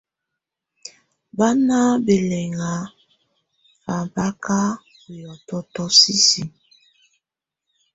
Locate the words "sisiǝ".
5.99-6.45